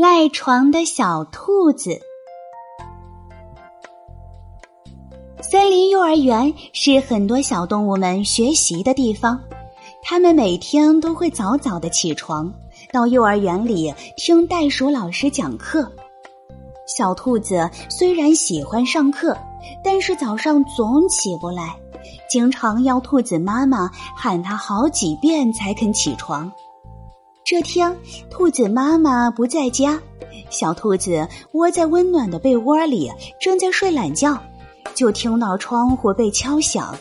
[0.00, 2.00] 赖床的小兔子。
[5.42, 9.40] 森林幼儿园是很多小动物们学习的地方，
[10.00, 12.48] 它们每天都会早早的起床，
[12.92, 15.90] 到幼儿园里听袋鼠老师讲课。
[16.86, 19.36] 小兔子虽然喜欢上课，
[19.82, 21.76] 但是早上总起不来，
[22.30, 26.52] 经常要兔子妈妈喊它好几遍才肯起床。
[27.50, 29.98] 这天，兔子妈妈不在家，
[30.50, 34.38] 小兔子窝在温暖的被窝里，正在睡懒觉，
[34.94, 36.94] 就听到窗户被敲响。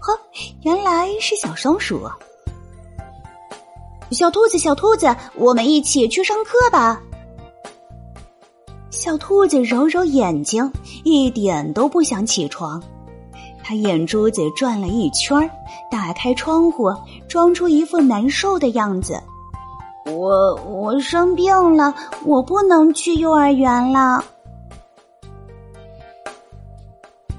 [0.00, 0.18] 呵，
[0.62, 2.08] 原来是小松鼠。
[4.12, 6.98] 小兔子，小兔子，我们一起去上课吧。
[8.90, 10.72] 小兔子揉揉眼睛，
[11.04, 12.82] 一点都不想起床。
[13.62, 15.38] 它眼珠子转了一圈，
[15.90, 16.90] 打开窗户，
[17.28, 19.22] 装出一副难受的样子。
[20.04, 24.24] 我我生病了，我不能去幼儿园了。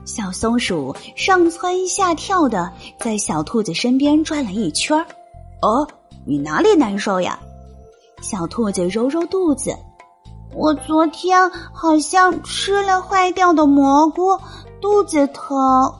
[0.05, 4.97] 小松鼠上蹿下跳的在小兔子身边转了一圈
[5.61, 5.87] 哦，
[6.25, 7.39] 你哪里难受呀？
[8.21, 9.75] 小兔子揉揉肚子，
[10.55, 14.39] 我昨天好像吃了坏掉的蘑菇，
[14.79, 15.93] 肚子疼。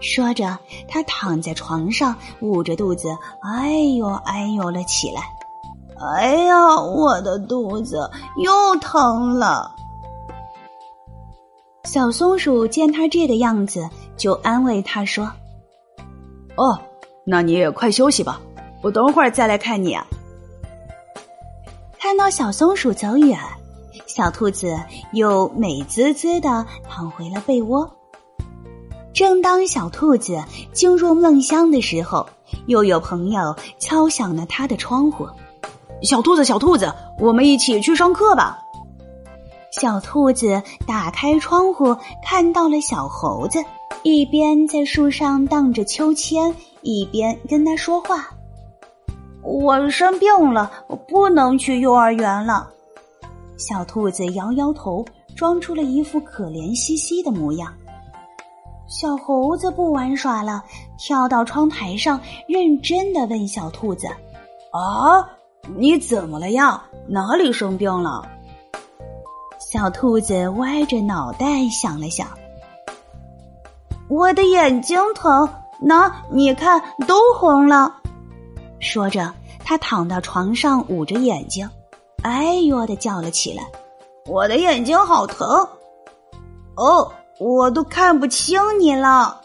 [0.00, 3.08] 说着，它躺在床上，捂着肚子，
[3.42, 5.20] 哎呦哎呦了起来。
[6.00, 9.74] 哎呀，我的肚子又疼了。
[11.84, 15.30] 小松鼠见他这个样子，就安慰他说
[16.56, 16.78] ：“哦，
[17.24, 18.40] 那你也快休息吧，
[18.82, 20.06] 我等会儿再来看你。”啊。”
[21.98, 23.38] 看到小松鼠走远，
[24.06, 24.74] 小兔子
[25.12, 27.90] 又美滋滋的躺回了被窝。
[29.12, 32.26] 正当小兔子进入梦乡的时候，
[32.66, 35.28] 又有朋友敲响了他的窗户。
[36.02, 38.58] 小兔子，小兔子，我们一起去上课吧。
[39.70, 43.62] 小兔子打开窗户，看到了小猴子，
[44.02, 48.28] 一边在树上荡着秋千，一边跟他说话。
[49.42, 52.68] 我生病了，我不能去幼儿园了。
[53.56, 55.04] 小兔子摇摇头，
[55.36, 57.72] 装出了一副可怜兮兮的模样。
[58.88, 60.64] 小猴子不玩耍了，
[60.98, 64.08] 跳到窗台上，认真的问小兔子
[64.72, 65.28] ：“啊？”
[65.76, 66.82] 你怎么了呀？
[67.08, 68.22] 哪里生病了？
[69.58, 72.26] 小兔子歪着脑袋想了想，
[74.08, 75.48] 我的眼睛疼，
[75.80, 77.94] 那，你看都红了。
[78.80, 79.32] 说着，
[79.64, 81.68] 他躺到床上捂着眼睛，
[82.22, 83.62] 哎呦的叫了起来
[84.26, 85.68] ：“我的眼睛好疼！
[86.76, 89.40] 哦，我都看不清你了。”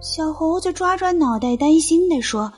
[0.00, 2.50] 小猴子抓抓脑袋，担心的说。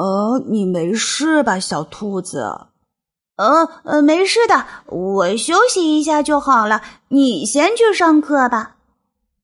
[0.00, 2.68] 呃，你没事吧，小兔子？
[3.36, 6.80] 呃呃，没事的，我休息一下就好了。
[7.08, 8.76] 你先去上课吧。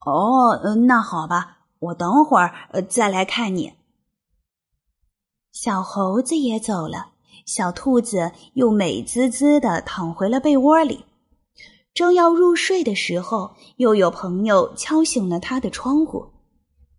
[0.07, 2.55] 哦，那好吧，我等会儿
[2.89, 3.75] 再来看你。
[5.53, 7.09] 小猴子也走了，
[7.45, 11.05] 小兔子又美滋滋的躺回了被窝里。
[11.93, 16.33] 正要入睡的时候，又有朋友敲醒了他的窗户。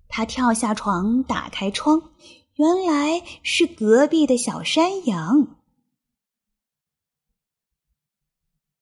[0.07, 2.03] 他跳下床，打开窗。
[2.57, 5.47] 原来是隔壁的小山羊。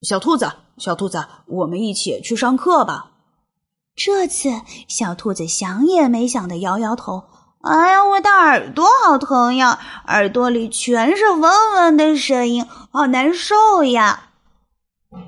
[0.00, 3.12] 小兔子，小兔子，我们一起去上课吧。
[3.94, 7.24] 这次，小兔子想也没想的摇摇头
[7.60, 11.42] ：“哎呀，我的耳朵好疼呀，耳朵里全是嗡
[11.74, 14.30] 嗡的声音，好难受呀。”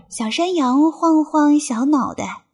[0.09, 2.45] 小山羊晃晃小脑袋：“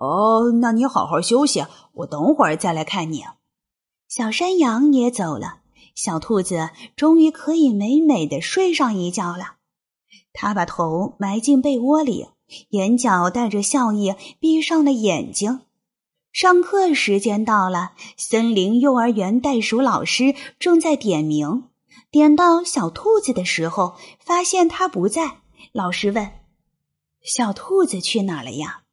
[0.00, 3.24] 哦，那你好好休息，我等会儿再来看你。”
[4.08, 5.58] 小山羊也走了，
[5.94, 9.56] 小兔子终于可以美美的睡上一觉了。
[10.32, 12.28] 它把头埋进被窝里，
[12.70, 15.60] 眼角带着笑意，闭上了眼睛。
[16.32, 21.64] 上课时间到了，森林幼儿园袋鼠老师正在点名，
[22.10, 25.42] 点到小兔子的时候，发现它不在。
[25.72, 26.30] 老师问
[27.22, 28.84] ：“小兔子去哪了呀？”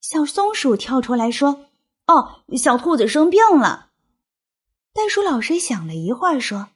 [0.00, 1.66] 小松鼠跳出来说
[2.08, 3.90] ：“哦，小兔子生病了。”
[4.96, 6.70] 袋鼠老师想了一会儿，说：“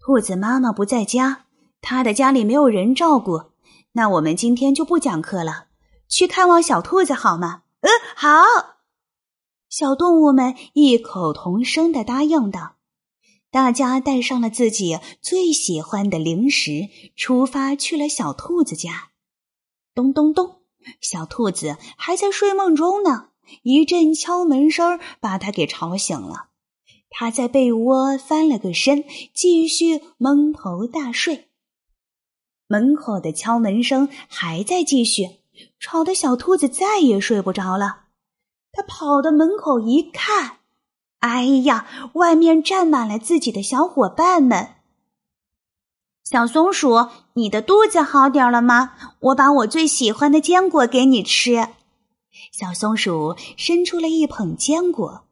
[0.00, 1.44] 兔子妈妈不在家，
[1.82, 3.50] 她的家里没有人照顾，
[3.92, 5.66] 那我们今天就不讲课了，
[6.08, 8.30] 去看望小兔子好吗？”“嗯，好。”
[9.68, 12.76] 小动物们异口同声的答应道。
[13.50, 19.10] 大家带上了自己最喜欢的零食，出发去了小兔子家。
[19.94, 20.62] 咚咚咚，
[21.02, 23.28] 小兔子还在睡梦中呢，
[23.62, 26.48] 一阵敲门声把它给吵醒了。
[27.16, 31.46] 他在被窝翻了个身，继续蒙头大睡。
[32.66, 35.38] 门口的敲门声还在继续，
[35.78, 38.06] 吵得小兔子再也睡不着了。
[38.72, 40.56] 他跑到门口一看，
[41.20, 44.70] 哎呀，外面站满了自己的小伙伴们。
[46.24, 48.94] 小松鼠，你的肚子好点了吗？
[49.20, 51.68] 我把我最喜欢的坚果给你吃。
[52.50, 55.22] 小松鼠伸出了一捧坚果。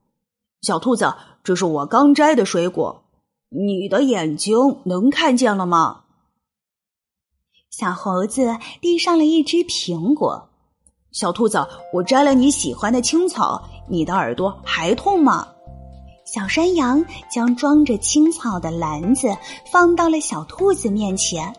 [0.63, 1.13] 小兔子，
[1.43, 3.03] 这是我刚摘的水果，
[3.49, 4.55] 你的眼睛
[4.85, 6.05] 能看见了吗？
[7.69, 10.51] 小猴子递上了一只苹果。
[11.11, 15.49] 小兔子，我摘了你喜欢的青草，你的耳朵还痛吗？
[16.25, 19.37] 小山羊将装着青草的篮子
[19.73, 21.53] 放到了小兔子面前。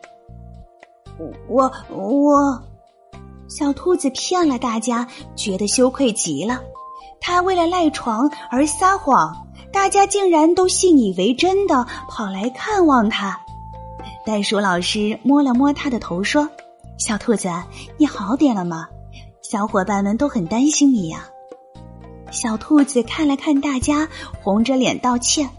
[1.49, 2.63] 我我，
[3.49, 6.61] 小兔子骗了大家，觉得羞愧极了。
[7.25, 13.39] 他为了赖床而撒谎，大家竟然都信以为真的跑来看望他。
[14.25, 16.49] 袋鼠老师摸了摸他的头，说
[16.99, 17.49] ：“小兔子，
[17.97, 18.87] 你好点了吗？
[19.41, 21.25] 小伙伴们都很担心你呀。”
[22.29, 24.09] 小兔子看了看大家，
[24.41, 25.49] 红着脸道歉：“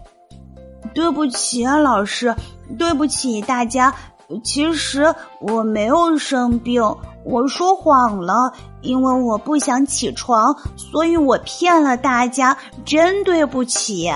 [0.93, 2.35] 对不起啊，老师，
[2.77, 3.95] 对不起大家。
[4.43, 6.81] 其实我没有生病，
[7.23, 8.51] 我说谎了，
[8.81, 14.09] 因为我不想起床，所以我骗了大家，真对不起。”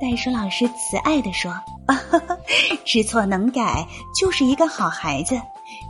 [0.00, 1.54] 袋鼠老师慈爱的说
[2.84, 3.86] ：“知错能改，
[4.18, 5.40] 就是一个好孩子。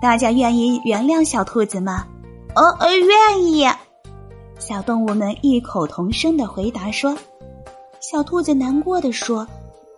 [0.00, 2.04] 大家愿意原谅小兔子吗
[2.54, 3.66] ？”“呃呃，愿意。”
[4.60, 7.16] 小动物们异口同声的回答说
[8.00, 9.46] ：“小兔子难过的说，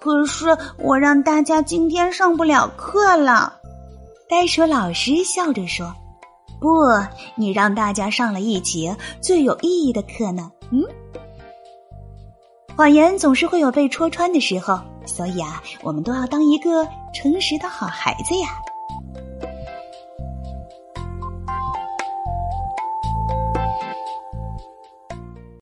[0.00, 3.54] 可是我让大家今天上不了课了。”
[4.28, 5.94] 袋鼠老师笑着说
[6.60, 6.68] ：“不，
[7.34, 10.84] 你让大家上了一节最有意义的课呢。”嗯，
[12.76, 18.48] 谎言总是会有被戳穿的时候，所以啊，我们都要当一个诚实的好孩子呀。